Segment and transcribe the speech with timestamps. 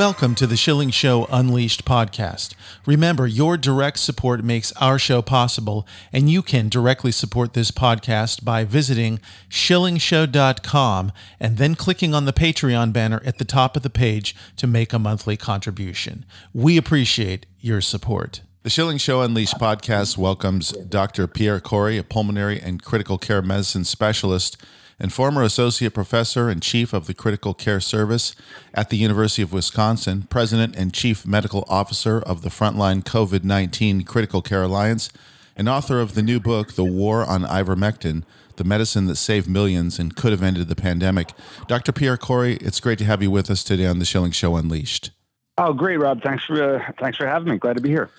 [0.00, 2.54] Welcome to the Schilling Show Unleashed podcast.
[2.86, 8.42] Remember, your direct support makes our show possible, and you can directly support this podcast
[8.42, 13.90] by visiting schillingshow.com and then clicking on the Patreon banner at the top of the
[13.90, 16.24] page to make a monthly contribution.
[16.54, 18.40] We appreciate your support.
[18.62, 21.26] The Schilling Show Unleashed podcast welcomes Dr.
[21.26, 24.56] Pierre Kory, a pulmonary and critical care medicine specialist
[25.00, 28.36] and former associate professor and chief of the critical care service
[28.74, 34.02] at the University of Wisconsin, president and chief medical officer of the Frontline COVID 19
[34.02, 35.10] Critical Care Alliance,
[35.56, 38.24] and author of the new book, The War on Ivermectin
[38.56, 41.30] The Medicine That Saved Millions and Could Have Ended the Pandemic.
[41.66, 41.92] Dr.
[41.92, 45.10] Pierre Kory, it's great to have you with us today on the Schilling Show Unleashed.
[45.56, 46.22] Oh, great, Rob.
[46.22, 47.58] Thanks for uh, thanks for having me.
[47.58, 48.10] Glad to be here.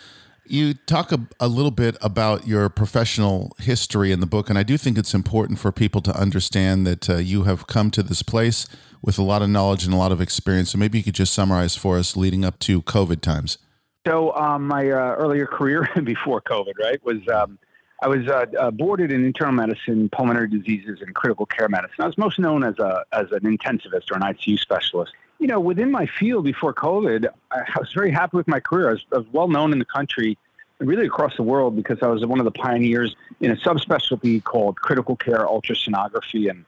[0.52, 4.64] You talk a, a little bit about your professional history in the book, and I
[4.64, 8.22] do think it's important for people to understand that uh, you have come to this
[8.22, 8.68] place
[9.02, 10.72] with a lot of knowledge and a lot of experience.
[10.72, 13.60] So maybe you could just summarize for us leading up to COVID times.
[14.06, 17.58] So, um, my uh, earlier career before COVID, right, was um,
[18.02, 21.96] I was uh, uh, boarded in internal medicine, pulmonary diseases, and critical care medicine.
[22.00, 25.14] I was most known as a as an intensivist or an ICU specialist.
[25.42, 28.90] You know, within my field before COVID, I, was very happy with my career.
[28.90, 30.38] I was, I was well known in the country
[30.80, 34.44] and really across the world because I was one of the pioneers in a subspecialty
[34.44, 36.64] called critical care ultrasonography and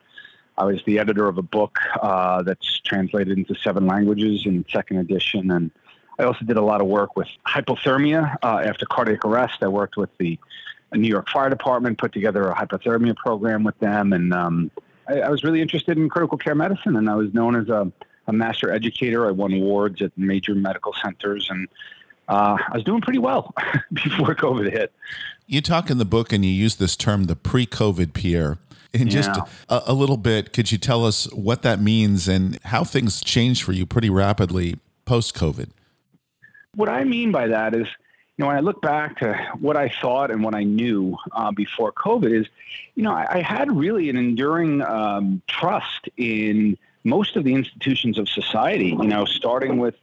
[0.57, 4.97] I was the editor of a book uh, that's translated into seven languages in second
[4.97, 5.49] edition.
[5.51, 5.71] And
[6.19, 9.59] I also did a lot of work with hypothermia uh, after cardiac arrest.
[9.61, 10.37] I worked with the
[10.93, 14.13] New York Fire Department, put together a hypothermia program with them.
[14.13, 14.71] And um,
[15.07, 16.95] I, I was really interested in critical care medicine.
[16.95, 17.91] And I was known as a,
[18.27, 19.27] a master educator.
[19.27, 21.49] I won awards at major medical centers.
[21.49, 21.67] And
[22.27, 23.53] uh, I was doing pretty well
[23.93, 24.93] before COVID hit.
[25.45, 28.57] You talk in the book and you use this term, the pre COVID Pierre.
[28.93, 29.43] In just Yeah.
[29.69, 33.63] a, a little bit, could you tell us what that means and how things changed
[33.63, 35.69] for you pretty rapidly post COVID?
[36.75, 37.87] What I mean by that is,
[38.37, 41.51] you know, when I look back to what I thought and what I knew uh,
[41.51, 42.47] before COVID is,
[42.95, 48.17] you know, I, I had really an enduring um, trust in most of the institutions
[48.17, 49.95] of society, you know, starting with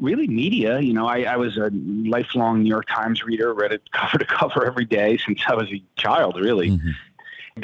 [0.00, 0.80] really media.
[0.80, 4.24] You know, I, I was a lifelong New York Times reader, read it cover to
[4.24, 6.78] cover every day since I was a child, really.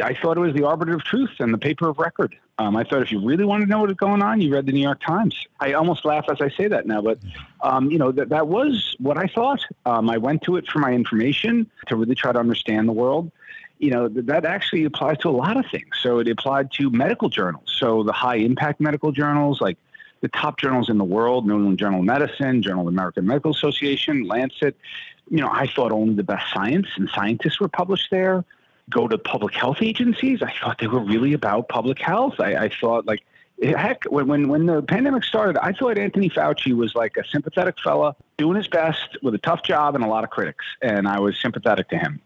[0.02, 2.34] I thought it was the arbiter of truth and the paper of record.
[2.58, 4.64] Um, I thought if you really wanted to know what was going on, you read
[4.64, 5.34] the New York Times.
[5.60, 7.18] I almost laugh as I say that now, but
[7.60, 9.60] um, you know that that was what I thought.
[9.84, 13.30] Um, I went to it for my information to really try to understand the world.
[13.82, 15.98] You know th- that actually applies to a lot of things.
[16.00, 17.74] So it applied to medical journals.
[17.78, 19.76] So the high impact medical journals, like
[20.20, 23.50] the top journals in the world, New England Journal of Medicine, Journal of American Medical
[23.50, 24.76] Association, Lancet.
[25.28, 28.44] You know, I thought only the best science and scientists were published there
[28.90, 30.42] go to public health agencies.
[30.42, 32.34] I thought they were really about public health.
[32.38, 33.22] I, I thought like
[33.62, 37.76] heck when, when when the pandemic started, I thought Anthony Fauci was like a sympathetic
[37.82, 41.20] fella doing his best with a tough job and a lot of critics, and I
[41.20, 42.20] was sympathetic to him.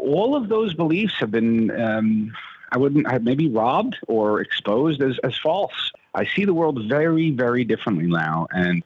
[0.00, 1.70] All of those beliefs have been.
[1.70, 2.32] Um,
[2.72, 5.90] I wouldn't have maybe robbed or exposed as, as false.
[6.14, 8.46] I see the world very, very differently now.
[8.52, 8.84] And,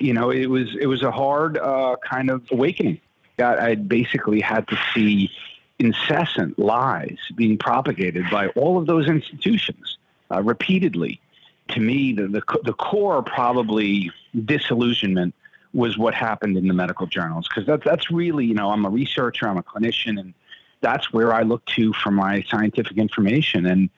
[0.00, 3.00] you know, it was, it was a hard uh, kind of awakening.
[3.38, 5.30] I I basically had to see
[5.78, 9.98] incessant lies being propagated by all of those institutions
[10.30, 11.20] uh, repeatedly.
[11.68, 14.10] To me, the, the, the core probably
[14.44, 15.34] disillusionment
[15.72, 18.90] was what happened in the medical journals because that's, that's really, you know, I'm a
[18.90, 20.34] researcher, I'm a clinician, and
[20.80, 23.66] that's where I look to for my scientific information.
[23.66, 23.88] And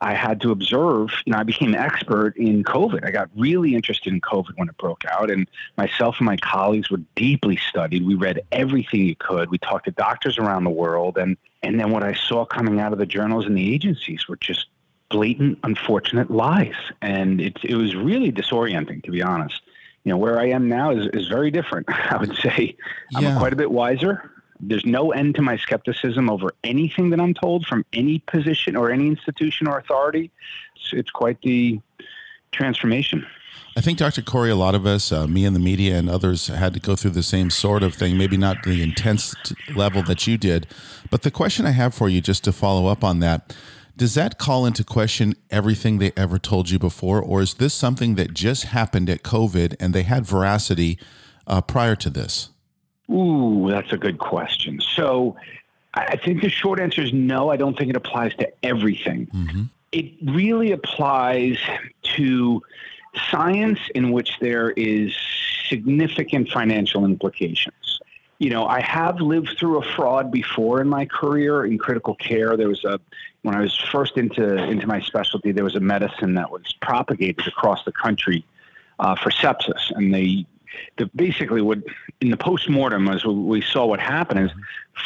[0.00, 3.06] I had to observe, you know, I became an expert in COVID.
[3.06, 6.90] I got really interested in COVID when it broke out, and myself and my colleagues
[6.90, 8.04] were deeply studied.
[8.04, 9.50] We read everything you could.
[9.50, 12.92] We talked to doctors around the world, and and then what I saw coming out
[12.92, 14.66] of the journals and the agencies were just
[15.08, 19.62] blatant, unfortunate lies, and it it was really disorienting, to be honest.
[20.04, 21.86] You know, where I am now is is very different.
[22.12, 22.76] I would say
[23.10, 23.30] Yeah.
[23.30, 24.30] I'm quite a bit wiser.
[24.60, 28.90] There's no end to my skepticism over anything that I'm told from any position or
[28.90, 30.30] any institution or authority.
[30.76, 31.80] It's, it's quite the
[32.52, 33.26] transformation.
[33.76, 34.22] I think, Dr.
[34.22, 36.94] Kory, a lot of us, uh, me and the media and others, had to go
[36.94, 39.34] through the same sort of thing, maybe not the intense
[39.74, 40.68] level that you did.
[41.10, 43.54] But the question I have for you, just to follow up on that,
[43.96, 48.16] Does that call into question everything they ever told you before, or is this something
[48.16, 50.98] that just happened at COVID and they had veracity
[51.46, 52.50] uh, prior to this?
[53.10, 54.80] Ooh, that's a good question.
[54.80, 55.36] So
[55.94, 57.50] I think the short answer is no.
[57.50, 59.26] I don't think it applies to everything.
[59.26, 59.62] Mm-hmm.
[59.92, 61.58] It really applies
[62.16, 62.62] to
[63.30, 65.14] science in which there is
[65.68, 68.00] significant financial implications.
[68.38, 72.56] You know, I have lived through a fraud before in my career in critical care.
[72.56, 72.98] There was a
[73.44, 77.46] when I was first into into my specialty, there was a medicine that was propagated
[77.46, 78.42] across the country
[78.98, 80.46] uh, for sepsis, and they
[80.96, 81.78] the, basically what
[82.20, 84.50] in the post-mortem as we saw what happened is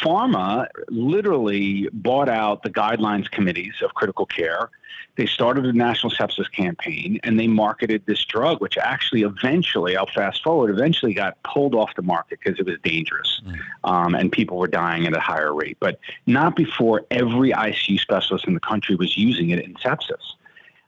[0.01, 4.69] pharma literally bought out the guidelines committees of critical care.
[5.15, 10.05] They started a national sepsis campaign and they marketed this drug which actually eventually i'll
[10.07, 13.59] fast forward eventually got pulled off the market because it was dangerous mm.
[13.83, 15.77] um, and people were dying at a higher rate.
[15.79, 20.35] But not before every icu specialist in the country was using it in sepsis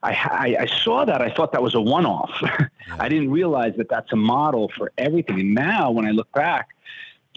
[0.03, 1.21] I, I, I, saw that.
[1.21, 2.31] I thought that was a one off.
[2.41, 2.67] Yeah.
[2.99, 5.39] I didn't realize that that's a model for everything.
[5.39, 6.69] And now, when I look back,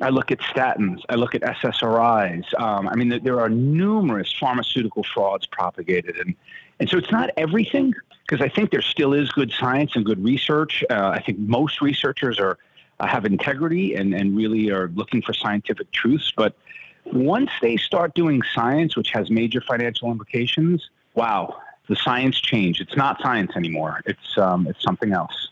[0.02, 2.61] I look at statins, I look at SSRIs.
[2.61, 6.16] Um, I mean, there are numerous pharmaceutical frauds propagated.
[6.16, 6.34] And,
[6.81, 7.93] and so it's not everything,
[8.26, 10.82] because I think there still is good science and good research.
[10.90, 12.58] Uh, I think most researchers are
[13.00, 16.32] uh, have integrity and, and really are looking for scientific truths.
[16.37, 16.56] But
[17.05, 22.81] once they start doing science, which has major financial implications, wow, the science changed.
[22.81, 24.00] It's not science anymore.
[24.06, 25.48] It's um, it's something else.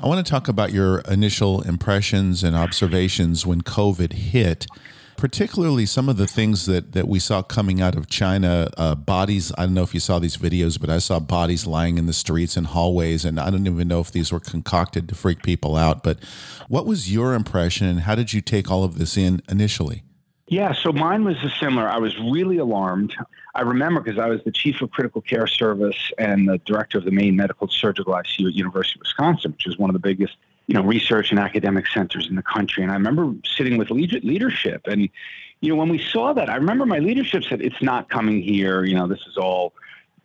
[0.00, 4.66] I want to talk about your initial impressions and observations when COVID hit,
[5.16, 8.68] particularly some of the things that, that we saw coming out of China.
[8.76, 11.98] Uh, bodies, I don't know if you saw these videos, but I saw bodies lying
[11.98, 15.14] in the streets and hallways, and I don't even know if these were concocted to
[15.14, 16.02] freak people out.
[16.02, 16.18] But
[16.66, 20.02] what was your impression, and how did you take all of this in initially?
[20.52, 21.88] Yeah, so mine was similar.
[21.88, 23.14] I was really alarmed.
[23.54, 27.06] I remember because I was the chief of critical care service and the director of
[27.06, 30.36] the main medical surgical ICU at University of Wisconsin, which is one of the biggest,
[30.66, 32.82] you know, research and academic centers in the country.
[32.82, 35.08] And I remember sitting with leadership, and
[35.62, 38.84] you know, when we saw that, I remember my leadership said, "It's not coming here.
[38.84, 39.72] You know, this is all."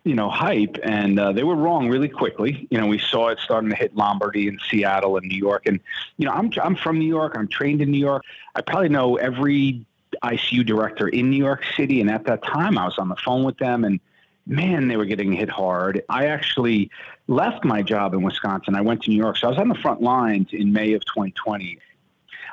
[0.04, 2.66] you know, hype, and uh, they were wrong really quickly.
[2.70, 5.80] You know, we saw it starting to hit Lombardy and Seattle and New York, and
[6.18, 7.34] you know, I'm I'm from New York.
[7.36, 8.22] I'm trained in New York.
[8.54, 9.84] I probably know every
[10.22, 12.00] ICU director in New York City.
[12.00, 14.00] And at that time, I was on the phone with them, and
[14.46, 16.02] man, they were getting hit hard.
[16.08, 16.90] I actually
[17.26, 18.74] left my job in Wisconsin.
[18.74, 19.36] I went to New York.
[19.36, 21.78] So I was on the front lines in May of 2020.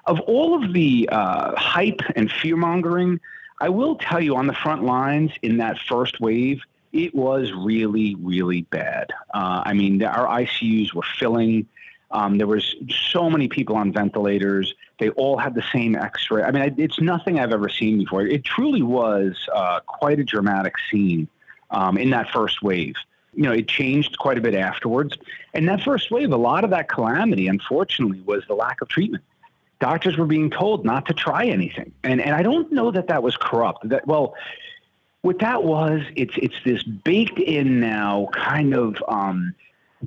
[0.06, 3.19] Of all of the uh, hype and fear mongering,
[3.60, 6.62] I will tell you on the front lines in that first wave,
[6.92, 9.12] it was really, really bad.
[9.34, 11.68] Uh, I mean, our ICUs were filling.
[12.12, 12.75] Um, there was
[13.12, 14.74] so many people on ventilators.
[15.00, 16.44] They all had the same X-ray.
[16.44, 18.21] I mean, it's nothing I've ever seen before.
[18.25, 21.27] It truly was uh, quite a dramatic scene
[21.71, 22.95] um, in that first wave.
[23.33, 25.18] You know, it changed quite a bit afterwards.
[25.53, 29.24] And that first wave, a lot of that calamity, unfortunately, was the lack of treatment.
[29.81, 33.21] Doctors were being told not to try anything, and and I don't know that that
[33.21, 33.89] was corrupt.
[33.89, 34.33] That well,
[35.21, 38.95] what that was, it's it's this baked in now kind of.
[39.09, 39.53] Um,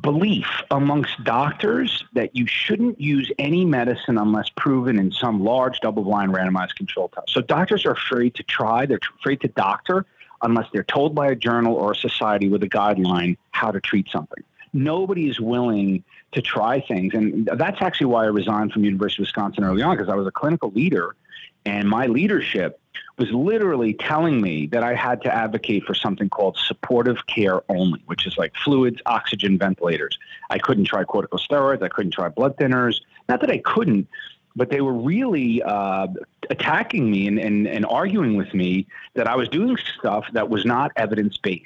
[0.01, 6.33] belief amongst doctors that you shouldn't use any medicine unless proven in some large double-blind
[6.33, 7.31] randomized control test.
[7.31, 10.07] So doctors are afraid to try, they're afraid to doctor
[10.43, 14.09] unless they're told by a journal or a society with a guideline how to treat
[14.09, 14.43] something.
[14.73, 17.15] Nobody is willing to try things.
[17.15, 20.27] And that's actually why I resigned from University of Wisconsin early on because I was
[20.27, 21.17] a clinical leader
[21.65, 22.81] and my leadership
[23.19, 28.01] was literally telling me that I had to advocate for something called supportive care only,
[28.07, 30.19] which is like fluids, oxygen, ventilators.
[30.51, 31.83] I couldn't try corticosteroids.
[31.83, 33.01] I couldn't try blood thinners.
[33.29, 34.09] Not that I couldn't,
[34.55, 36.07] but they were really uh,
[36.51, 40.65] attacking me and, and, and arguing with me that I was doing stuff that was
[40.65, 41.65] not evidence based.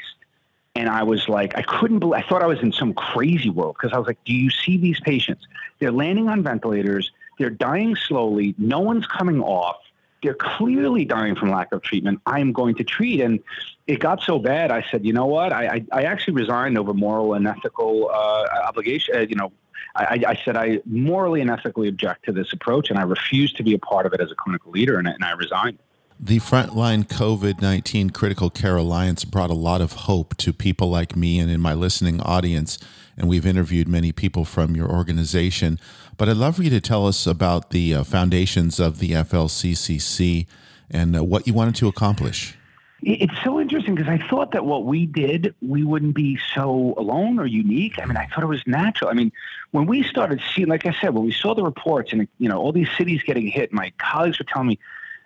[0.75, 3.77] And I was like, I couldn't believe, I thought I was in some crazy world
[3.79, 5.47] because I was like, do you see these patients?
[5.81, 7.11] They're landing on ventilators.
[7.39, 8.55] They're dying slowly.
[8.57, 9.77] No one's coming off
[10.23, 12.21] they're clearly dying from lack of treatment.
[12.27, 13.21] I'm going to treat.
[13.21, 13.41] And
[13.87, 15.53] it got so bad, I said, you know what?
[15.53, 19.17] I, I, I actually resigned over moral and ethical uh, obligation.
[19.17, 19.53] Uh, you know,
[19.97, 23.63] I, I, said I morally and ethically object to this approach, and I refuse to
[23.63, 25.79] be a part of it as a clinical leader, and, and I resigned.
[26.19, 31.17] The Frontline COVID 19 Critical Care Alliance brought a lot of hope to people like
[31.17, 32.79] me and in my listening audience.
[33.17, 35.79] And we've interviewed many people from your organization.
[36.17, 40.47] But I'd love for you to tell us about the uh, foundations of the FLCCC
[40.91, 42.57] and uh, what you wanted to accomplish.
[43.05, 47.41] It's so interesting because I thought that what we did, we wouldn't be so alone
[47.41, 47.99] or unique.
[47.99, 49.11] I mean, I thought it was natural.
[49.11, 49.33] I mean,
[49.73, 52.59] when we started seeing, like I said, when we saw the reports and, you know,
[52.59, 54.79] all these cities getting hit, my colleagues were telling me,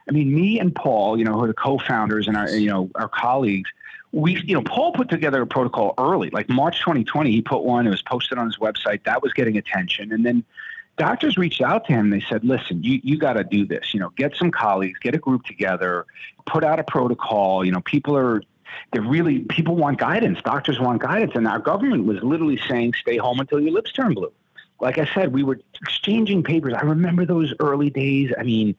[0.08, 2.88] I mean, me and Paul, you know, who are the co-founders and our, you know,
[2.94, 3.70] our colleagues,
[4.12, 7.30] we, you know, Paul put together a protocol early, like March 2020.
[7.30, 7.86] He put one.
[7.86, 9.04] It was posted on his website.
[9.04, 10.44] That was getting attention, and then
[10.96, 12.10] doctors reached out to him.
[12.10, 13.92] They said, "Listen, you you got to do this.
[13.92, 16.06] You know, get some colleagues, get a group together,
[16.46, 17.64] put out a protocol.
[17.64, 18.42] You know, people are."
[18.92, 20.40] They're really people want guidance.
[20.42, 24.12] Doctors want guidance, and our government was literally saying, "Stay home until your lips turn
[24.12, 24.32] blue."
[24.80, 26.74] Like I said, we were exchanging papers.
[26.74, 28.32] I remember those early days.
[28.38, 28.76] I mean,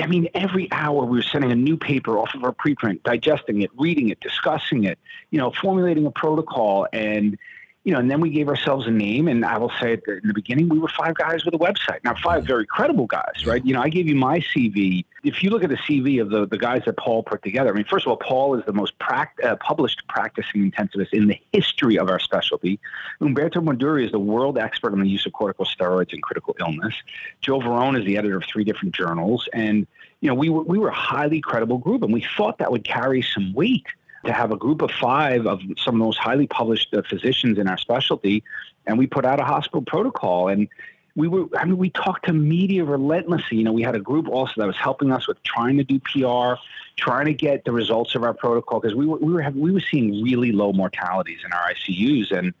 [0.00, 3.62] I mean, every hour we were sending a new paper off of our preprint, digesting
[3.62, 4.98] it, reading it, discussing it,
[5.30, 6.86] you know, formulating a protocol.
[6.92, 7.38] And
[7.84, 9.26] you know, and then we gave ourselves a name.
[9.26, 12.04] And I will say in the beginning, we were five guys with a website.
[12.04, 13.64] Now, five very credible guys, right?
[13.64, 15.06] You know, I gave you my CV.
[15.24, 17.72] If you look at the CV of the, the guys that Paul put together, I
[17.72, 21.40] mean, first of all, Paul is the most pract- uh, published practicing intensivist in the
[21.52, 22.78] history of our specialty.
[23.22, 26.94] Umberto Meduri is the world expert on the use of corticosteroids in critical illness.
[27.40, 29.48] Joe Varon is the editor of three different journals.
[29.54, 29.86] And,
[30.20, 32.84] you know, we were, we were a highly credible group, and we thought that would
[32.84, 33.86] carry some weight
[34.24, 37.58] to have a group of five of some of the most highly published uh, physicians
[37.58, 38.42] in our specialty,
[38.86, 40.48] and we put out a hospital protocol.
[40.48, 40.68] And
[41.16, 43.58] we were, I mean, we talked to media relentlessly.
[43.58, 45.98] You know, we had a group also that was helping us with trying to do
[46.00, 46.60] PR,
[46.96, 49.72] trying to get the results of our protocol because we were we were having, we
[49.72, 52.52] were seeing really low mortalities in our ICUs, and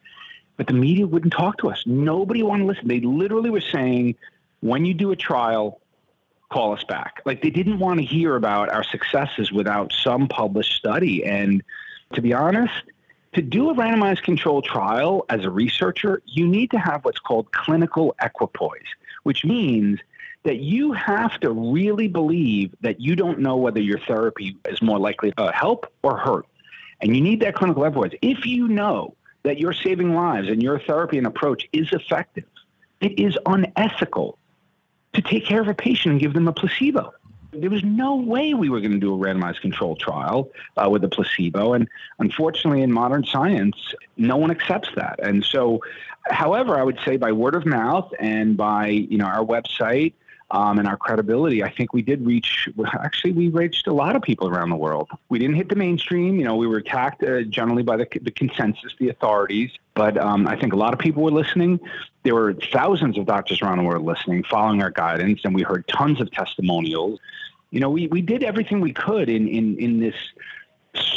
[0.56, 1.82] but the media wouldn't talk to us.
[1.86, 2.88] Nobody wanted to listen.
[2.88, 4.16] They literally were saying,
[4.60, 5.79] when you do a trial,
[6.50, 7.22] call us back.
[7.24, 11.24] Like they didn't want to hear about our successes without some published study.
[11.24, 11.62] And
[12.12, 12.74] to be honest,
[13.34, 17.52] to do a randomized control trial as a researcher, you need to have what's called
[17.52, 18.80] clinical equipoise,
[19.22, 20.00] which means
[20.42, 24.98] that you have to really believe that you don't know whether your therapy is more
[24.98, 26.46] likely to help or hurt.
[27.00, 28.18] And you need that clinical equipoise.
[28.20, 29.14] If you know
[29.44, 32.44] that you're saving lives and your therapy and approach is effective,
[33.00, 34.38] it is unethical
[35.14, 37.12] to take care of a patient and give them a placebo.
[37.52, 41.02] There was no way we were going to do a randomized control trial uh, with
[41.02, 41.72] a placebo.
[41.72, 41.88] And
[42.20, 43.76] unfortunately, in modern science,
[44.16, 45.18] no one accepts that.
[45.20, 45.82] And so,
[46.26, 50.12] however, I would say by word of mouth and by you know our website
[50.52, 52.68] um, and our credibility, I think we did reach.
[52.94, 55.08] Actually, we reached a lot of people around the world.
[55.28, 56.38] We didn't hit the mainstream.
[56.38, 59.70] You know, we were attacked uh, generally by the, the consensus, the authorities.
[60.00, 61.78] But um, I think a lot of people were listening.
[62.22, 65.86] There were thousands of doctors around the world listening, following our guidance, and we heard
[65.88, 67.20] tons of testimonials.
[67.70, 70.14] You know, we, we did everything we could in, in, in this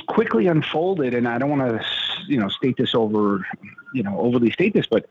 [0.08, 1.86] quickly unfolded, and I don't want to,
[2.28, 3.48] you know, state this over,
[3.94, 5.10] you know, overly state this, but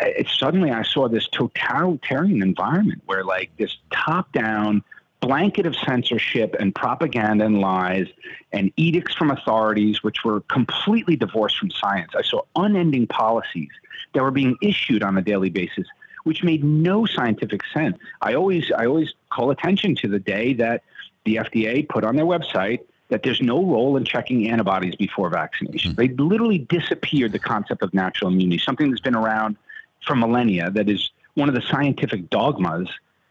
[0.00, 4.84] it, suddenly I saw this totalitarian environment where like this top down
[5.20, 8.06] blanket of censorship and propaganda and lies
[8.52, 12.12] and edicts from authorities which were completely divorced from science.
[12.16, 13.70] I saw unending policies
[14.14, 15.86] that were being issued on a daily basis
[16.26, 17.96] which made no scientific sense.
[18.20, 20.82] I always I always call attention to the day that
[21.24, 22.80] the FDA put on their website
[23.10, 25.92] that there's no role in checking antibodies before vaccination.
[25.92, 26.00] Mm-hmm.
[26.00, 29.56] They literally disappeared the concept of natural immunity, something that's been around
[30.04, 32.88] for millennia that is one of the scientific dogmas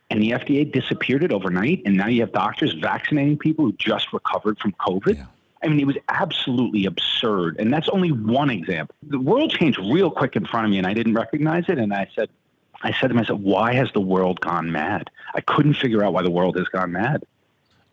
[0.10, 4.14] and the FDA disappeared it overnight, and now you have doctors vaccinating people who just
[4.14, 5.18] recovered from COVID.
[5.18, 5.26] Yeah.
[5.64, 8.96] I mean, it was absolutely absurd, and that's only one example.
[9.08, 11.80] The world changed real quick in front of me, and I didn't recognize it.
[11.80, 12.30] And I said,
[12.84, 16.22] I said to myself, "Why has the world gone mad?" I couldn't figure out why
[16.22, 17.24] the world has gone mad.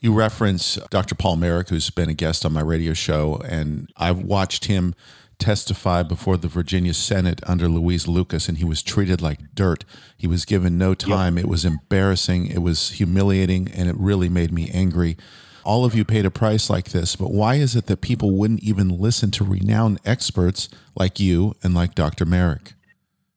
[0.01, 1.15] You reference Dr.
[1.15, 4.95] Paul Marik, who's been a guest on my radio show, and I've watched him
[5.43, 9.85] testify before the Virginia Senate under Louise Lucas, and he was treated like dirt.
[10.17, 11.37] He was given no time.
[11.37, 11.45] Yep.
[11.45, 12.47] It was embarrassing.
[12.47, 15.17] It was humiliating, and it really made me angry.
[15.65, 18.63] All of you paid a price like this, but why is it that people wouldn't
[18.63, 22.25] even listen to renowned experts like you and like Dr.
[22.25, 22.75] Marik?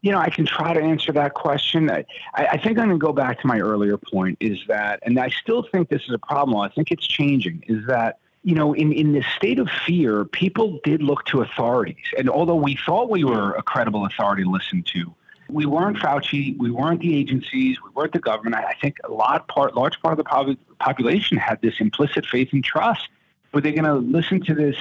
[0.01, 1.89] You know, I can try to answer that question.
[1.89, 5.19] I, I think I'm going to go back to my earlier point is that, and
[5.19, 6.59] I still think this is a problem.
[6.59, 10.79] I think it's changing, is that you know, in, in this state of fear, people
[10.83, 12.05] did look to authorities.
[12.15, 15.15] And although we thought we were a credible authority to listen to,
[15.49, 18.55] we weren't Fauci, we weren't the agencies, we weren't the government.
[18.55, 22.63] I think a lot part, large part of the population had this implicit faith and
[22.63, 23.09] trust.
[23.51, 24.77] Were they going to listen to this?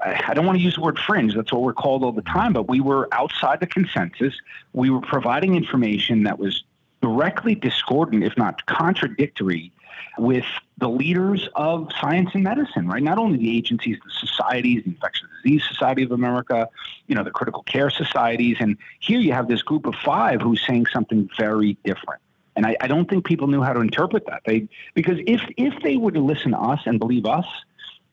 [0.00, 1.34] I don't want to use the word fringe.
[1.34, 2.54] That's what we're called all the time.
[2.54, 4.34] But we were outside the consensus.
[4.72, 6.64] We were providing information that was
[7.02, 9.70] directly discordant, if not contradictory,
[10.18, 10.44] with
[10.78, 13.02] the leaders of science and medicine, right?
[13.02, 16.68] Not only the agencies, the societies, the Infectious Disease Society of America,
[17.06, 18.56] you know, the critical care societies.
[18.60, 22.20] And here you have this group of five who's saying something very different.
[22.56, 24.42] And I, I don't think people knew how to interpret that.
[24.46, 27.46] They because if if they were to listen to us and believe us,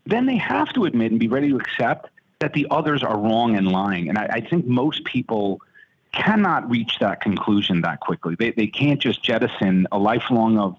[0.06, 2.10] then they have to admit and be ready to accept
[2.40, 4.10] that the others are wrong and lying.
[4.10, 5.62] And I, I think most people
[6.12, 8.36] cannot reach that conclusion that quickly.
[8.36, 10.78] They, they can't just jettison a lifelong of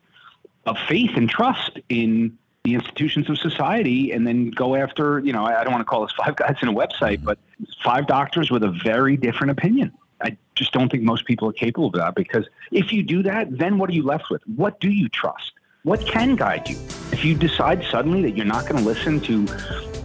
[0.66, 5.44] of faith and trust in the institutions of society and then go after, you know,
[5.44, 7.38] I don't want to call this five guys in a website, but
[7.83, 9.92] five doctors with a very different opinion.
[10.23, 13.59] I just don't think most people are capable of that because if you do that,
[13.59, 14.42] then what are you left with?
[14.47, 15.52] What do you trust?
[15.83, 16.78] What can guide you?
[17.12, 19.44] If you decide suddenly that you're not going to listen to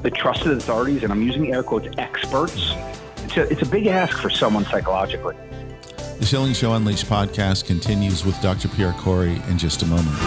[0.02, 2.74] the trusted authorities, and I'm using air quotes, experts,
[3.24, 5.38] it's a, it's a big ask for someone psychologically.
[6.20, 8.68] The Schilling Show Unleashed podcast continues with Dr.
[8.68, 10.18] Pierre Kory in just a moment.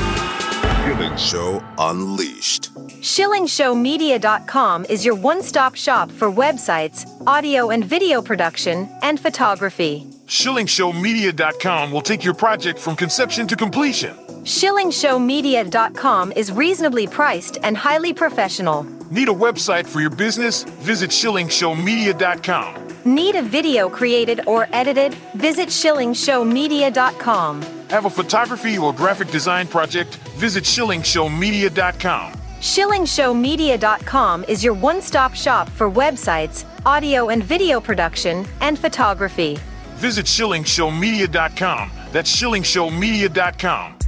[0.86, 2.72] Schilling Show Unleashed.
[2.74, 10.06] SchillingShowMedia.com is your one stop shop for websites, audio and video production, and photography.
[10.28, 14.16] SchillingShowMedia.com will take your project from conception to completion.
[14.44, 18.84] SchillingShowMedia.com is reasonably priced and highly professional.
[19.10, 20.64] Need a website for your business?
[20.64, 22.81] Visit SchillingShowMedia.com.
[23.04, 25.14] Need a video created or edited?
[25.34, 27.62] Visit SchillingShowMedia.com.
[27.90, 30.16] Have a photography or graphic design project?
[30.36, 32.32] Visit SchillingShowMedia.com.
[32.60, 39.58] SchillingShowMedia.com is your one stop shop for websites, audio and video production, and photography.
[39.96, 41.90] Visit SchillingShowMedia.com.
[42.12, 43.98] That's SchillingShowMedia.com.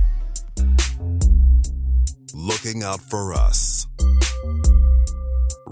[2.34, 3.86] Looking out for us.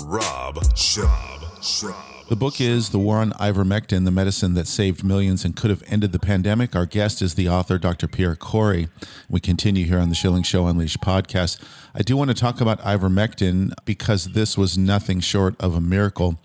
[0.07, 2.12] Rob Schilling.
[2.33, 5.83] The book is The War on Ivermectin, the medicine that saved millions and could have
[5.87, 6.75] ended the pandemic.
[6.75, 8.09] Our guest is the author, Dr.
[8.09, 8.89] Pierre Kory.
[9.29, 11.63] We continue here on the Schilling Show Unleashed podcast.
[11.95, 16.41] I do want to talk about ivermectin because this was nothing short of a miracle.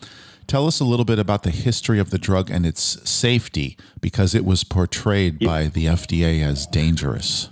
[0.46, 4.36] Tell us a little bit about the history of the drug and its safety because
[4.36, 7.48] it was portrayed by the FDA as dangerous.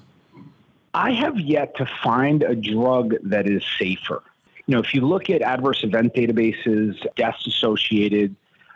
[0.94, 4.22] I have yet to find a drug that is safer.
[4.68, 8.36] You know, if you look at adverse event databases, deaths associated,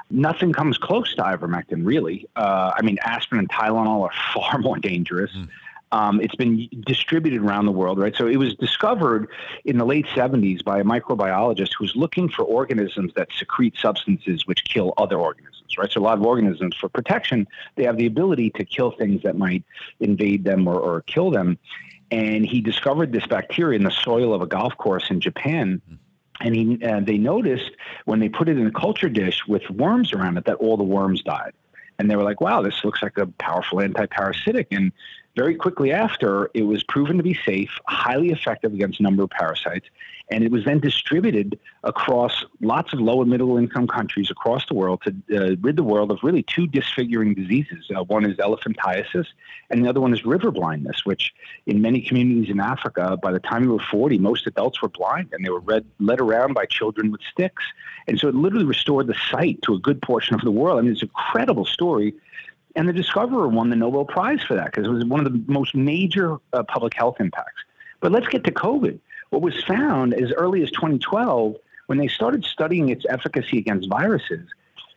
[0.09, 2.27] nothing comes close to ivermectin, really.
[2.35, 5.31] Uh, I mean, aspirin and Tylenol are far more dangerous.
[5.31, 5.49] Mm.
[5.91, 8.15] Um, it's been distributed around the world, right?
[8.15, 9.27] So it was discovered
[9.65, 14.45] in the late 70s by a microbiologist who was looking for organisms that secrete substances
[14.45, 15.91] which kill other organisms, right?
[15.91, 19.35] So a lot of organisms, for protection, they have the ability to kill things that
[19.35, 19.63] might
[19.99, 21.57] invade them or, or kill them.
[22.11, 25.81] And he discovered this bacteria in the soil of a golf course in Japan.
[26.41, 27.71] And he, uh, they noticed
[28.05, 30.83] when they put it in a culture dish with worms around it that all the
[30.83, 31.51] worms died.
[31.99, 34.67] And they were like, wow, this looks like a powerful anti-parasitic.
[34.71, 34.91] And
[35.39, 39.29] very quickly after, it was proven to be safe, highly effective against a number of
[39.29, 39.87] parasites,
[40.29, 44.73] and it was then distributed across lots of low and middle income countries across the
[44.73, 47.89] world to uh, rid the world of really two disfiguring diseases.
[47.95, 49.27] Uh, one is elephantiasis,
[49.69, 51.33] and the other one is river blindness, which
[51.65, 55.29] in many communities in Africa, by the time you were 40, most adults were blind
[55.31, 57.63] and they were read, led around by children with sticks.
[58.09, 60.79] And so it literally restored the sight to a good portion of the world.
[60.79, 62.13] I mean, it's an incredible story
[62.79, 65.43] and the discoverer won the Nobel Prize for that because it was one of the
[65.51, 67.61] most major uh, public health impacts.
[67.99, 68.97] But let's get to COVID.
[69.31, 74.47] What was found as early as 2012, when they started studying its efficacy against viruses,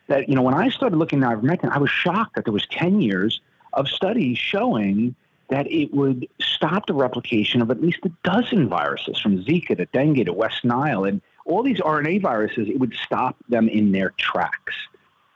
[0.07, 2.65] that, you know, when I started looking at ivermectin, I was shocked that there was
[2.67, 3.41] 10 years
[3.73, 5.13] of studies showing
[5.49, 9.85] that it would stop the replication of at least a dozen viruses from Zika to
[9.87, 11.03] dengue to West Nile.
[11.03, 14.73] And all these RNA viruses, it would stop them in their tracks.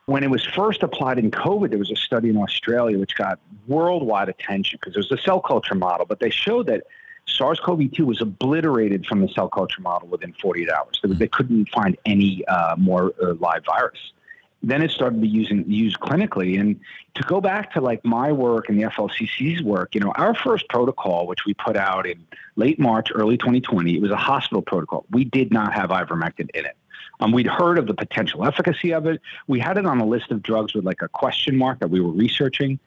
[0.08, 3.40] When it was first applied in COVID, there was a study in Australia which got
[3.68, 6.86] worldwide attention because it was a cell culture model, but they showed that
[7.26, 11.02] SARS CoV 2 was obliterated from the cell culture model within 48 hours.
[11.04, 14.00] They couldn't find any uh, more uh, live virus.
[14.64, 16.58] Then it started to be using, used clinically.
[16.58, 16.80] And
[17.16, 20.70] to go back to like my work and the FLCCC's work, you know, our first
[20.70, 25.06] protocol, which we put out in late March, early 2020, it was a hospital protocol.
[25.12, 26.77] We did not have ivermectin in it.
[27.20, 29.22] Um, we'd heard of the potential efficacy of it.
[29.48, 32.00] We had it on a list of drugs with like a question mark that we
[32.00, 32.80] were researching.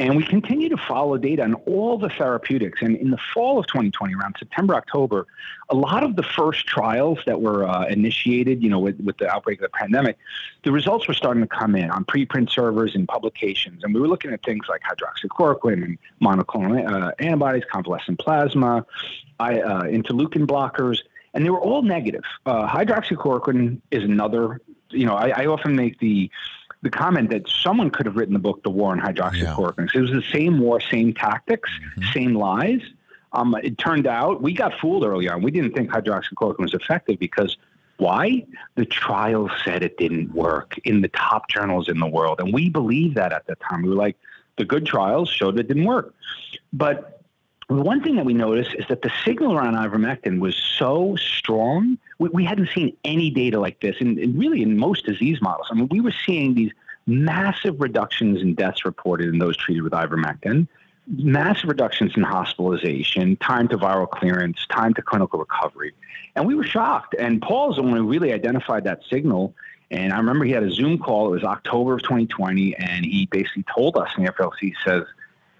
[0.00, 2.80] And we continue to follow data on all the therapeutics.
[2.80, 5.26] And in the fall of 2020, around September, October,
[5.68, 9.28] a lot of the first trials that were uh, initiated, you know, with, with the
[9.28, 10.16] outbreak of the pandemic,
[10.64, 13.84] the results were starting to come in on preprint servers and publications.
[13.84, 18.86] And we were looking at things like hydroxychloroquine and monoclonal uh, antibodies, convalescent plasma,
[19.38, 21.00] I, uh, interleukin blockers
[21.34, 22.24] and they were all negative.
[22.46, 24.60] Uh, hydroxychloroquine is another.
[24.90, 26.30] You know, I, I, often make the
[26.82, 30.00] the comment that someone could have written the book "The War on Hydroxychloroquine." Yeah.
[30.00, 32.12] It was the same war, same tactics, mm-hmm.
[32.12, 32.82] same lies.
[33.32, 35.42] Um, it turned out we got fooled early on.
[35.42, 37.56] We didn't think hydroxychloroquine was effective because
[37.98, 38.46] why?
[38.76, 42.68] The trials said it didn't work in the top journals in the world, and we
[42.70, 43.82] believed that at the time.
[43.82, 44.16] We were like,
[44.56, 46.14] the good trials showed it didn't work,
[46.72, 47.19] but
[47.78, 51.98] one thing that we noticed is that the signal around ivermectin was so strong.
[52.18, 55.68] We, we hadn't seen any data like this, and, really in most disease models.
[55.70, 56.72] I mean, we were seeing these
[57.06, 60.66] massive reductions in deaths reported in those treated with ivermectin,
[61.06, 65.94] massive reductions in hospitalization, time to viral clearance, time to clinical recovery.
[66.36, 67.14] And we were shocked.
[67.18, 69.54] And Paul's the one who really identified that signal.
[69.90, 71.28] And I remember he had a Zoom call.
[71.28, 72.76] It was October of 2020.
[72.76, 75.02] And he basically told us in the FLC says,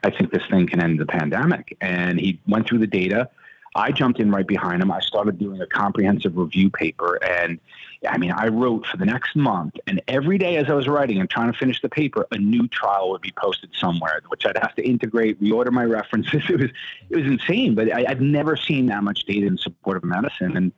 [0.02, 1.76] I think this thing can end the pandemic.
[1.80, 3.28] And he went through the data.
[3.74, 4.90] I jumped in right behind him.
[4.90, 7.22] I started doing a comprehensive review paper.
[7.22, 7.60] And
[8.08, 9.74] I mean, I wrote for the next month.
[9.86, 12.66] And every day as I was writing and trying to finish the paper, a new
[12.68, 16.42] trial would be posted somewhere, which I'd have to integrate, reorder my references.
[16.50, 16.70] It was,
[17.10, 17.74] it was insane.
[17.74, 20.56] But I, I've never seen that much data in support of medicine.
[20.56, 20.72] And,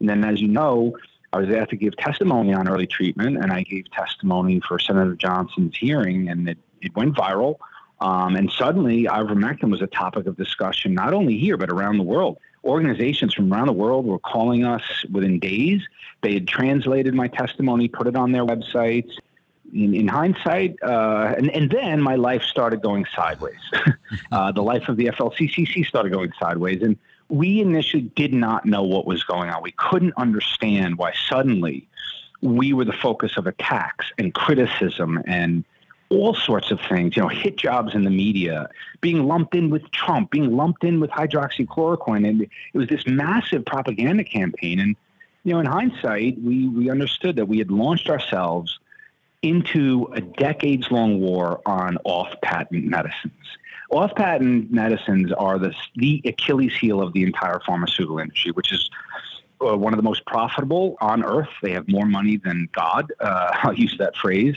[0.00, 0.98] and then, as you know,
[1.32, 5.16] I was asked to give testimony on early treatment, and I gave testimony for Senator
[5.16, 7.56] Johnson's hearing, and it, it went viral.
[8.00, 12.02] Um, and suddenly, ivermectin was a topic of discussion, not only here, but around the
[12.02, 12.38] world.
[12.64, 15.82] Organizations from around the world were calling us within days.
[16.22, 19.12] They had translated my testimony, put it on their websites.
[19.72, 23.58] In, in hindsight, uh, and, and then my life started going sideways.
[24.32, 26.80] uh, the life of the FLCCC started going sideways.
[26.80, 26.96] And
[27.28, 29.62] we initially did not know what was going on.
[29.62, 31.88] We couldn't understand why suddenly
[32.40, 35.64] we were the focus of attacks and criticism and
[36.14, 38.68] all sorts of things, you know, hit jobs in the media,
[39.00, 42.28] being lumped in with Trump, being lumped in with hydroxychloroquine.
[42.28, 44.80] And it was this massive propaganda campaign.
[44.80, 44.96] And,
[45.42, 48.78] you know, in hindsight, we, we understood that we had launched ourselves
[49.42, 53.32] into a decades long war on off patent medicines.
[53.90, 58.88] Off patent medicines are the, the Achilles heel of the entire pharmaceutical industry, which is
[59.60, 61.50] uh, one of the most profitable on earth.
[61.62, 63.12] They have more money than God.
[63.20, 64.56] Uh, I'll use that phrase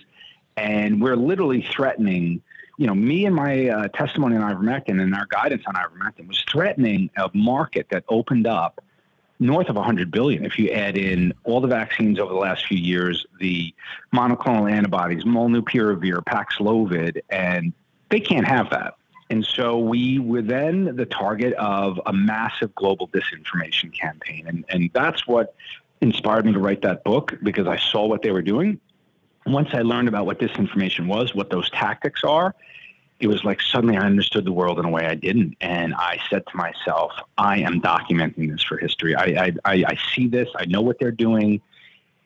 [0.57, 2.41] and we're literally threatening
[2.77, 6.43] you know, me and my uh, testimony on ivermectin and our guidance on ivermectin was
[6.47, 8.83] threatening a market that opened up
[9.39, 12.77] north of 100 billion if you add in all the vaccines over the last few
[12.77, 13.73] years, the
[14.13, 17.73] monoclonal antibodies, molnupiravir, Paxlovid, and
[18.09, 18.95] they can't have that.
[19.29, 24.45] And so we were then the target of a massive global disinformation campaign.
[24.47, 25.53] And, and that's what
[26.01, 28.79] inspired me to write that book because I saw what they were doing
[29.47, 32.53] once I learned about what disinformation was, what those tactics are,
[33.19, 35.55] it was like suddenly I understood the world in a way I didn't.
[35.59, 39.15] And I said to myself, I am documenting this for history.
[39.15, 41.61] I, I, I see this, I know what they're doing.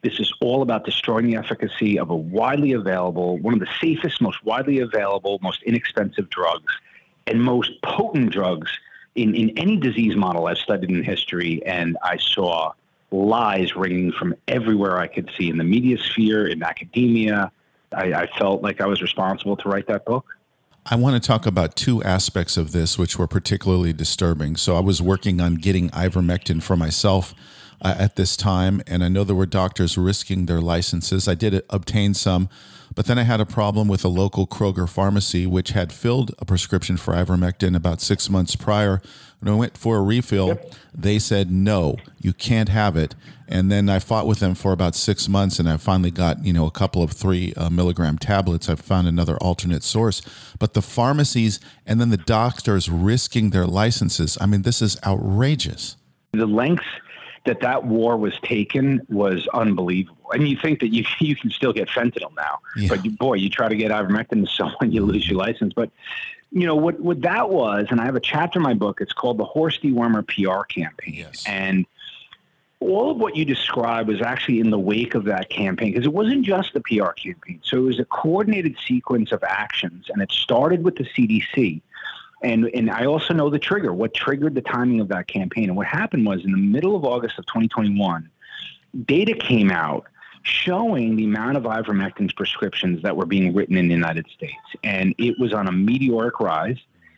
[0.01, 4.19] This is all about destroying the efficacy of a widely available, one of the safest,
[4.19, 6.73] most widely available, most inexpensive drugs,
[7.27, 8.71] and most potent drugs
[9.15, 11.63] in, in any disease model I've studied in history.
[11.65, 12.73] And I saw
[13.11, 17.51] lies ringing from everywhere I could see in the media sphere, in academia.
[17.93, 20.25] I, I felt like I was responsible to write that book.
[20.85, 24.55] I want to talk about two aspects of this which were particularly disturbing.
[24.55, 27.35] So I was working on getting ivermectin for myself
[27.81, 31.27] uh, at this time, and I know there were doctors risking their licenses.
[31.27, 32.49] I did obtain some,
[32.93, 36.45] but then I had a problem with a local Kroger pharmacy which had filled a
[36.45, 39.01] prescription for ivermectin about six months prior.
[39.39, 40.73] When I went for a refill, yep.
[40.93, 43.15] they said no, you can't have it.
[43.47, 46.53] And then I fought with them for about six months, and I finally got you
[46.53, 48.69] know a couple of three uh, milligram tablets.
[48.69, 50.21] I found another alternate source,
[50.57, 54.37] but the pharmacies and then the doctors risking their licenses.
[54.39, 55.97] I mean, this is outrageous.
[56.31, 56.85] The lengths
[57.45, 60.31] that that war was taken was unbelievable.
[60.33, 62.89] And you think that you you can still get fentanyl now, yeah.
[62.89, 65.73] but you, boy, you try to get ivermectin to someone, you lose your license.
[65.73, 65.91] But
[66.51, 69.01] you know what what that was, and I have a chapter in my book.
[69.01, 71.43] It's called the Horse Dewormer PR campaign, yes.
[71.47, 71.85] and
[72.81, 76.13] all of what you described was actually in the wake of that campaign because it
[76.13, 77.59] wasn't just the PR campaign.
[77.63, 81.81] So it was a coordinated sequence of actions, and it started with the CDC
[82.43, 85.65] and and I also know the trigger, what triggered the timing of that campaign.
[85.65, 88.29] And what happened was in the middle of August of 2021,
[89.05, 90.05] data came out
[90.43, 94.55] showing the amount of ivermectin prescriptions that were being written in the United States.
[94.83, 96.77] And it was on a meteoric rise.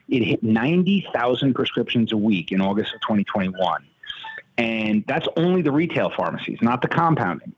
[0.10, 3.86] It hit 90,000 prescriptions a week in August of 2021.
[4.58, 7.54] And that's only the retail pharmacies, not the compounding.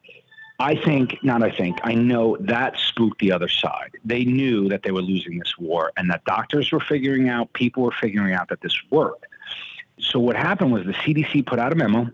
[0.59, 3.91] I think, not I think, I know that spooked the other side.
[4.05, 7.83] They knew that they were losing this war and that doctors were figuring out, people
[7.83, 9.25] were figuring out that this worked.
[9.99, 12.09] So what happened was the CDC put out a memo,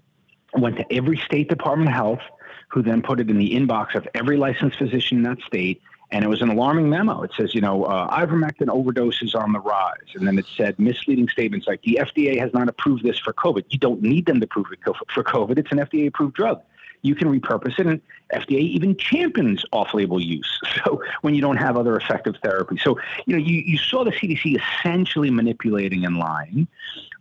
[0.56, 2.22] went to every state department of health,
[2.70, 5.82] who then put it in the inbox of every licensed physician in that state.
[6.10, 7.22] And it was an alarming memo.
[7.22, 9.96] It says, you know, uh, ivermectin overdoses on the rise.
[10.16, 13.66] And then it said misleading statements like the FDA has not approved this for COVID.
[13.70, 15.58] You don't need them to prove it for COVID.
[15.58, 16.62] It's an FDA approved drug
[17.02, 17.88] you can repurpose it.
[17.88, 18.02] And
[18.34, 20.60] FDA even champions off-label use.
[20.86, 24.12] So when you don't have other effective therapy, so you know you, you saw the
[24.12, 26.68] CDC essentially manipulating and lying.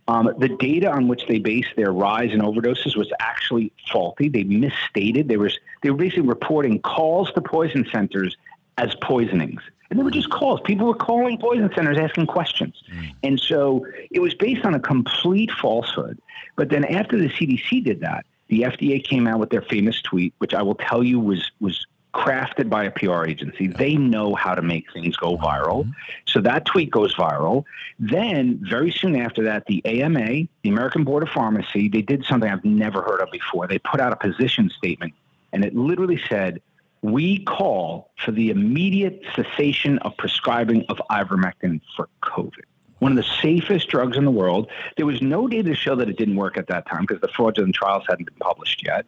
[0.07, 4.29] Um, the data on which they based their rise in overdoses was actually faulty.
[4.29, 5.27] They misstated.
[5.27, 8.35] They was they were basically reporting calls to poison centers
[8.77, 9.61] as poisonings.
[9.89, 10.61] And they were just calls.
[10.61, 12.81] People were calling poison centers asking questions.
[13.23, 16.19] And so it was based on a complete falsehood.
[16.55, 20.33] But then after the CDC did that, the FDA came out with their famous tweet,
[20.39, 23.67] which I will tell you was was crafted by a PR agency.
[23.67, 25.47] They know how to make things go uh-huh.
[25.47, 25.91] viral.
[26.27, 27.63] So that tweet goes viral.
[27.97, 32.51] Then, very soon after that, the AMA, the American Board of Pharmacy, they did something
[32.51, 33.65] I've never heard of before.
[33.67, 35.13] They put out a position statement,
[35.53, 36.61] and it literally said,
[37.01, 42.65] we call for the immediate cessation of prescribing of ivermectin for COVID.
[43.01, 44.69] One of the safest drugs in the world.
[44.95, 47.27] There was no data to show that it didn't work at that time because the
[47.27, 49.05] fraudulent trials hadn't been published yet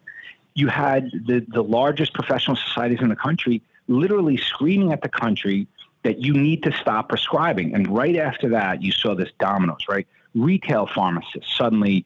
[0.54, 5.66] you had the, the largest professional societies in the country literally screaming at the country
[6.04, 7.74] that you need to stop prescribing.
[7.74, 10.06] And right after that, you saw this dominoes, right?
[10.34, 12.04] Retail pharmacists suddenly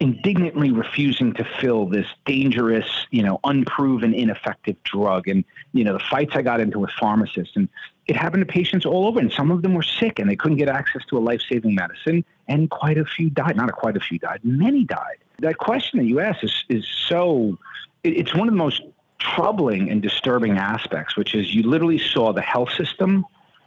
[0.00, 5.28] indignantly refusing to fill this dangerous, you know, unproven, ineffective drug.
[5.28, 7.68] And, you know, the fights I got into with pharmacists and
[8.06, 9.20] it happened to patients all over.
[9.20, 11.74] And some of them were sick and they couldn't get access to a life saving
[11.74, 12.24] medicine.
[12.48, 13.56] And quite a few died.
[13.56, 15.18] Not quite a few died, many died.
[15.40, 17.58] That question that you asked is, is so
[18.02, 18.82] it- it's one of the most
[19.18, 23.24] troubling and disturbing aspects, which is you literally saw the health system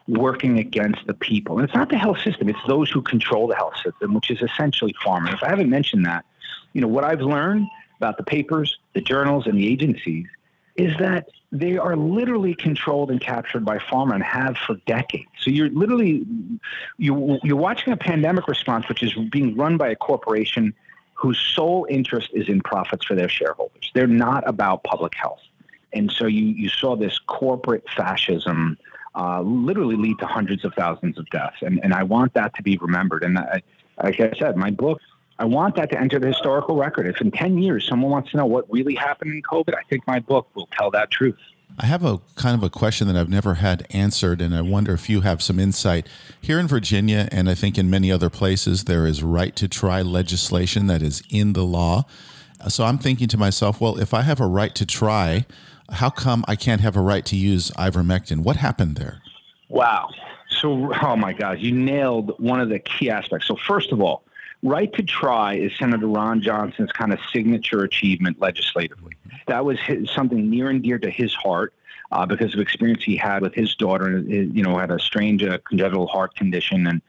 [0.07, 1.57] working against the people.
[1.57, 4.41] And it's not the health system, it's those who control the health system, which is
[4.41, 5.33] essentially pharma.
[5.33, 6.25] If I haven't mentioned that,
[6.73, 7.67] you know, what I've learned
[7.97, 10.25] about the papers, the journals, and the agencies
[10.75, 15.29] is that they are literally controlled and captured by pharma and have for decades.
[15.39, 16.25] So you're literally
[16.97, 20.73] you you're watching a pandemic response which is being run by a corporation
[21.13, 23.91] whose sole interest is in profits for their shareholders.
[23.93, 25.39] They're not about public health.
[25.93, 28.77] And so you, you saw this corporate fascism
[29.15, 31.57] uh, literally lead to hundreds of thousands of deaths.
[31.61, 33.23] And, and I want that to be remembered.
[33.23, 33.61] And I,
[34.03, 34.99] like I said, my book,
[35.43, 37.05] I want that to enter the historical record.
[37.05, 40.07] If in 10 years someone wants to know what really happened in COVID, I think
[40.07, 41.35] my book will tell that truth.
[41.77, 44.93] I have a kind of a question that I've never had answered, and I wonder
[44.93, 46.07] if you have some insight.
[46.39, 50.01] Here in Virginia, and I think in many other places, there is right to try
[50.01, 52.05] legislation that is in the law.
[52.69, 55.45] So I'm thinking to myself, well, if I have a right to try,
[55.89, 58.43] how come I can't have a right to use ivermectin?
[58.43, 59.21] What happened there?
[59.67, 60.09] Wow.
[60.47, 63.47] So, oh my God, you nailed one of the key aspects.
[63.47, 64.22] So, first of all,
[64.63, 69.13] right to try is Senator Ron Johnson's kind of signature achievement legislatively.
[69.47, 71.73] That was his, something near and dear to his heart
[72.11, 74.17] uh, because of experience he had with his daughter.
[74.17, 77.01] uh, You know, had a strange uh, congenital heart condition, and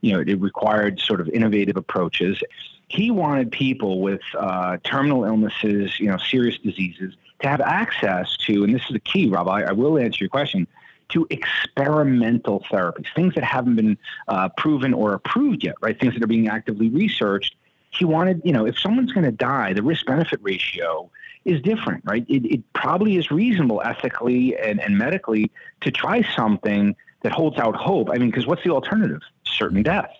[0.00, 2.42] you know, it required sort of innovative approaches.
[2.88, 8.64] He wanted people with uh, terminal illnesses, you know, serious diseases, to have access to,
[8.64, 9.48] and this is the key, Rob.
[9.48, 10.66] I, I will answer your question
[11.12, 13.98] to experimental therapies, things that haven't been
[14.28, 15.98] uh, proven or approved yet, right?
[15.98, 17.54] Things that are being actively researched.
[17.90, 21.10] He wanted, you know, if someone's going to die, the risk benefit ratio
[21.44, 22.24] is different, right?
[22.28, 25.50] It, it probably is reasonable ethically and, and medically
[25.82, 28.08] to try something that holds out hope.
[28.10, 29.20] I mean, because what's the alternative?
[29.44, 30.10] Certain death.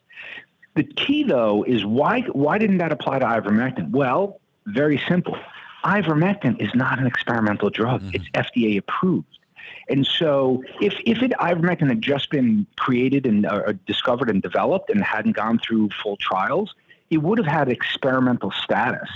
[0.75, 3.91] The key, though, is why why didn't that apply to ivermectin?
[3.91, 5.37] Well, very simple.
[5.85, 8.03] Ivermectin is not an experimental drug.
[8.15, 9.32] It's FDA approved.
[9.89, 14.91] And so, if if it ivermectin had just been created and uh, discovered and developed
[14.91, 16.75] and hadn't gone through full trials,
[17.11, 19.09] it would have had experimental status.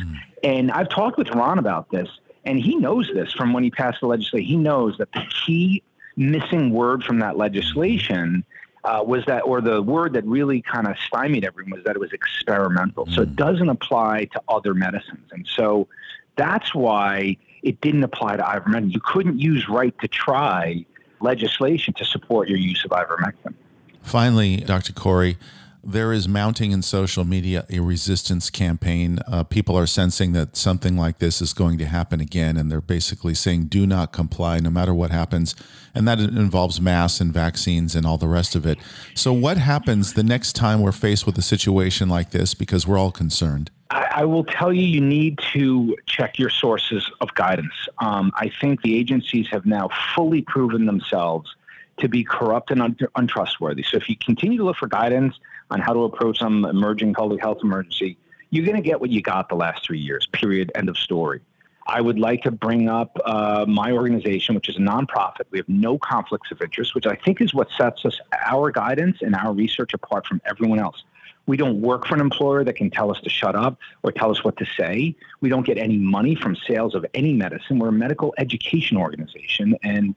[0.42, 2.08] And I've talked with Ron about this,
[2.44, 4.46] and he knows this from when he passed the legislation.
[4.46, 5.82] He knows that the key
[6.16, 8.44] missing word from that legislation
[8.84, 11.98] uh, was that, or the word that really kind of stymied everyone was that it
[11.98, 13.06] was experimental.
[13.06, 15.28] So it doesn't apply to other medicines.
[15.32, 15.88] And so
[16.36, 18.92] that's why it didn't apply to ivermectin.
[18.92, 20.84] You couldn't use right to try
[21.20, 23.54] legislation to support your use of ivermectin.
[24.02, 24.92] Finally, Dr.
[24.92, 25.36] Kory,
[25.82, 29.20] there is mounting in social media a resistance campaign.
[29.28, 32.80] Uh, people are sensing that something like this is going to happen again, and they're
[32.80, 35.54] basically saying, do not comply no matter what happens.
[35.94, 38.78] And that involves masks and vaccines and all the rest of it.
[39.14, 42.52] So, what happens the next time we're faced with a situation like this?
[42.52, 43.70] Because we're all concerned.
[43.90, 47.74] I, I will tell you, you need to check your sources of guidance.
[47.98, 51.54] Um, I think the agencies have now fully proven themselves
[51.98, 53.82] to be corrupt and un- untrustworthy.
[53.82, 55.34] So if you continue to look for guidance
[55.70, 58.18] on how to approach some emerging public health emergency,
[58.50, 61.40] you're going to get what you got the last three years, period, end of story.
[61.88, 65.42] I would like to bring up uh, my organization, which is a nonprofit.
[65.50, 69.18] We have no conflicts of interest, which I think is what sets us, our guidance
[69.20, 71.04] and our research apart from everyone else.
[71.46, 74.30] We don't work for an employer that can tell us to shut up or tell
[74.30, 75.14] us what to say.
[75.40, 77.78] We don't get any money from sales of any medicine.
[77.78, 79.76] We're a medical education organization.
[79.82, 80.14] And,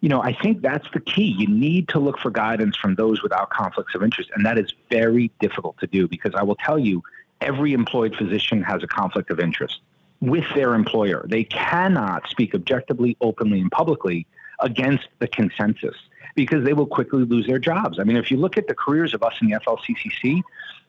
[0.00, 1.34] you know, I think that's the key.
[1.38, 4.30] You need to look for guidance from those without conflicts of interest.
[4.34, 7.02] And that is very difficult to do because I will tell you,
[7.40, 9.80] every employed physician has a conflict of interest
[10.20, 11.26] with their employer.
[11.28, 14.26] They cannot speak objectively, openly, and publicly
[14.60, 15.96] against the consensus
[16.34, 17.98] because they will quickly lose their jobs.
[17.98, 20.42] I mean, if you look at the careers of us in the FLCCC,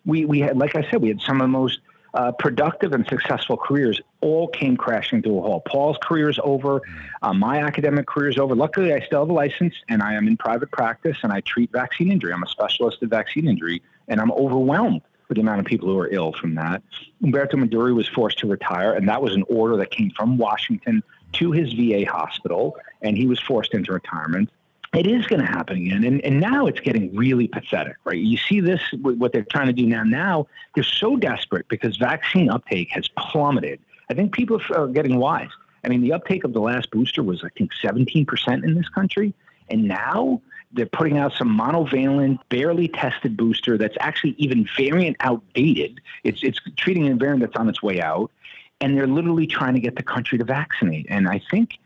[0.06, 1.80] we, we had, like I said, we had some of the most
[2.14, 5.66] uh, productive and successful careers all came crashing to a halt.
[5.66, 6.82] Paul's career is over.
[7.22, 8.56] Uh, my academic career is over.
[8.56, 11.72] Luckily, I still have a license and I am in private practice and I treat
[11.72, 12.32] vaccine injury.
[12.32, 15.98] I'm a specialist in vaccine injury and I'm overwhelmed with the amount of people who
[16.00, 16.84] are ill from that.
[17.24, 21.02] Umberto Meduri was forced to retire, and that was an order that came from Washington
[21.34, 24.50] to his VA hospital, and he was forced into retirement
[24.94, 26.04] it is going to happen again.
[26.04, 28.18] And, and now it's getting really pathetic, right?
[28.18, 30.04] You see this, what they're trying to do now.
[30.04, 33.80] Now they're so desperate because vaccine uptake has plummeted.
[34.10, 35.50] I think people are getting wise.
[35.84, 39.34] I mean, the uptake of the last booster was, I think, 17% in this country.
[39.70, 46.00] And now they're putting out some monovalent, barely tested booster that's actually even variant outdated.
[46.24, 48.32] It's, it's treating a variant that's on its way out.
[48.80, 51.06] And they're literally trying to get the country to vaccinate.
[51.10, 51.80] And I think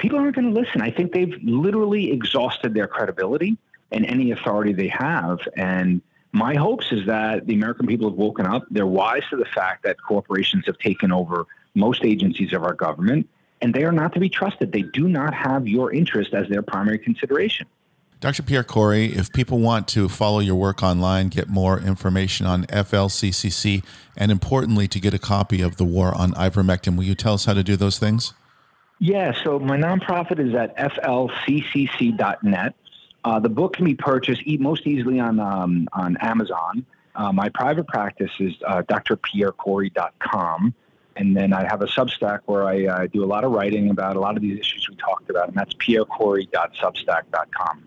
[0.00, 0.80] people aren't going to listen.
[0.80, 3.56] I think they've literally exhausted their credibility
[3.92, 5.38] and any authority they have.
[5.56, 6.00] And
[6.32, 8.64] my hopes is that the American people have woken up.
[8.70, 13.28] They're wise to the fact that corporations have taken over most agencies of our government,
[13.60, 14.72] and they are not to be trusted.
[14.72, 17.66] They do not have your interest as their primary consideration.
[18.20, 18.42] Dr.
[18.42, 23.82] Pierre Kory, if people want to follow your work online, get more information on FLCCC,
[24.16, 27.46] and importantly, to get a copy of The War on Ivermectin, will you tell us
[27.46, 28.34] how to do those things?
[29.00, 32.74] Yeah, so my nonprofit is at flccc.net.
[33.24, 36.84] Uh, the book can be purchased most easily on um, on Amazon.
[37.14, 40.74] Uh, my private practice is uh, drpierrekory.com.
[41.16, 44.16] And then I have a Substack where I uh, do a lot of writing about
[44.16, 47.86] a lot of these issues we talked about, and that's pierrekory.substack.com.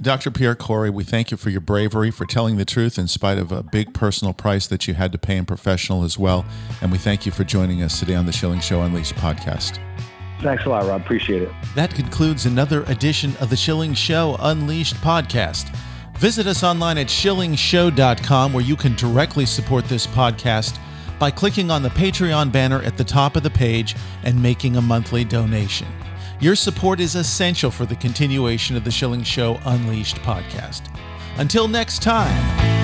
[0.00, 0.30] Dr.
[0.30, 3.50] Pierre Kory, we thank you for your bravery, for telling the truth in spite of
[3.50, 6.44] a big personal price that you had to pay in professional as well.
[6.80, 9.80] And we thank you for joining us today on the Schilling Show Unleashed podcast.
[10.42, 11.00] Thanks a lot, Rob.
[11.00, 11.52] Appreciate it.
[11.74, 15.74] That concludes another edition of the Schilling Show Unleashed podcast.
[16.16, 20.78] Visit us online at schillingshow.com where you can directly support this podcast
[21.18, 24.82] by clicking on the Patreon banner at the top of the page and making a
[24.82, 25.86] monthly donation.
[26.40, 30.90] Your support is essential for the continuation of the Schilling Show Unleashed podcast.
[31.36, 32.79] Until next time.